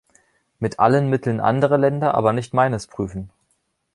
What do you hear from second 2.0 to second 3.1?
aber nicht meines